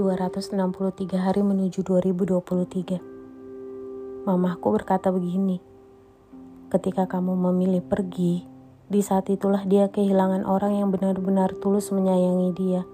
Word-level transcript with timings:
263 0.00 1.20
hari 1.20 1.44
menuju 1.44 1.84
2023. 1.84 4.24
Mamahku 4.24 4.72
berkata 4.72 5.12
begini, 5.12 5.60
ketika 6.72 7.04
kamu 7.04 7.36
memilih 7.36 7.84
pergi, 7.84 8.48
di 8.88 9.04
saat 9.04 9.28
itulah 9.28 9.68
dia 9.68 9.92
kehilangan 9.92 10.48
orang 10.48 10.80
yang 10.80 10.88
benar-benar 10.88 11.52
tulus 11.60 11.92
menyayangi 11.92 12.50
dia. 12.56 12.88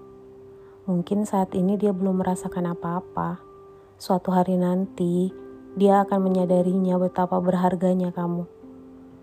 Mungkin 0.83 1.23
saat 1.23 1.55
ini 1.55 1.79
dia 1.79 1.95
belum 1.95 2.19
merasakan 2.19 2.75
apa-apa. 2.75 3.39
Suatu 3.95 4.35
hari 4.35 4.59
nanti, 4.59 5.31
dia 5.79 6.03
akan 6.03 6.27
menyadarinya 6.27 6.99
betapa 6.99 7.39
berharganya 7.39 8.11
kamu. 8.11 8.43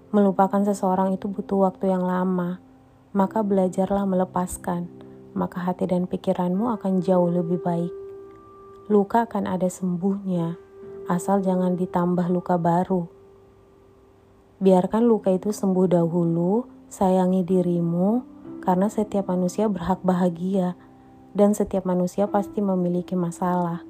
Melupakan 0.08 0.64
seseorang 0.64 1.12
itu 1.12 1.28
butuh 1.28 1.68
waktu 1.68 1.92
yang 1.92 2.08
lama, 2.08 2.64
maka 3.12 3.44
belajarlah 3.44 4.08
melepaskan 4.08 5.03
maka 5.34 5.60
hati 5.60 5.90
dan 5.90 6.06
pikiranmu 6.06 6.70
akan 6.78 7.02
jauh 7.02 7.28
lebih 7.28 7.60
baik. 7.60 7.92
Luka 8.86 9.26
akan 9.26 9.50
ada 9.50 9.66
sembuhnya, 9.66 10.54
asal 11.10 11.42
jangan 11.42 11.74
ditambah 11.74 12.30
luka 12.30 12.54
baru. 12.56 13.10
Biarkan 14.62 15.04
luka 15.04 15.34
itu 15.34 15.50
sembuh 15.50 15.90
dahulu, 15.90 16.64
sayangi 16.88 17.42
dirimu, 17.42 18.22
karena 18.62 18.86
setiap 18.88 19.28
manusia 19.28 19.66
berhak 19.68 20.00
bahagia, 20.00 20.78
dan 21.34 21.52
setiap 21.52 21.84
manusia 21.84 22.30
pasti 22.30 22.62
memiliki 22.62 23.18
masalah. 23.18 23.82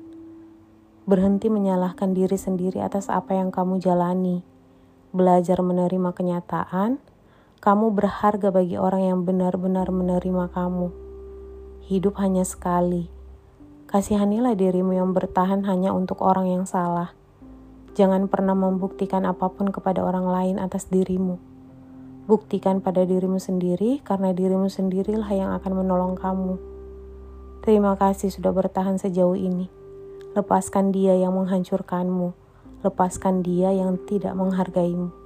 Berhenti 1.04 1.52
menyalahkan 1.52 2.16
diri 2.16 2.40
sendiri 2.40 2.80
atas 2.80 3.12
apa 3.12 3.36
yang 3.36 3.52
kamu 3.52 3.76
jalani. 3.76 4.40
Belajar 5.12 5.60
menerima 5.60 6.16
kenyataan, 6.16 6.96
kamu 7.60 7.92
berharga 7.92 8.48
bagi 8.48 8.80
orang 8.80 9.02
yang 9.04 9.20
benar-benar 9.22 9.92
menerima 9.92 10.48
kamu. 10.48 11.03
Hidup 11.84 12.16
hanya 12.16 12.48
sekali. 12.48 13.12
Kasihanilah 13.92 14.56
dirimu 14.56 14.96
yang 14.96 15.12
bertahan 15.12 15.68
hanya 15.68 15.92
untuk 15.92 16.24
orang 16.24 16.48
yang 16.48 16.64
salah. 16.64 17.12
Jangan 17.92 18.32
pernah 18.32 18.56
membuktikan 18.56 19.28
apa 19.28 19.52
pun 19.52 19.68
kepada 19.68 20.00
orang 20.00 20.24
lain 20.24 20.56
atas 20.56 20.88
dirimu. 20.88 21.36
Buktikan 22.24 22.80
pada 22.80 23.04
dirimu 23.04 23.36
sendiri, 23.36 24.00
karena 24.00 24.32
dirimu 24.32 24.72
sendirilah 24.72 25.28
yang 25.28 25.52
akan 25.60 25.84
menolong 25.84 26.16
kamu. 26.16 26.56
Terima 27.60 28.00
kasih 28.00 28.32
sudah 28.32 28.56
bertahan 28.56 28.96
sejauh 28.96 29.36
ini. 29.36 29.68
Lepaskan 30.32 30.88
dia 30.88 31.12
yang 31.20 31.36
menghancurkanmu. 31.36 32.32
Lepaskan 32.80 33.44
dia 33.44 33.76
yang 33.76 34.00
tidak 34.08 34.32
menghargaimu. 34.32 35.23